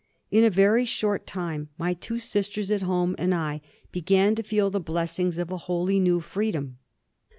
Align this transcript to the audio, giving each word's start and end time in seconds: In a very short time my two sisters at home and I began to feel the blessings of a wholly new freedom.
In 0.31 0.43
a 0.43 0.49
very 0.49 0.83
short 0.83 1.27
time 1.27 1.69
my 1.77 1.93
two 1.93 2.17
sisters 2.17 2.71
at 2.71 2.81
home 2.81 3.15
and 3.19 3.35
I 3.35 3.61
began 3.91 4.33
to 4.33 4.41
feel 4.41 4.71
the 4.71 4.79
blessings 4.79 5.37
of 5.37 5.51
a 5.51 5.57
wholly 5.69 5.99
new 5.99 6.21
freedom. 6.21 6.79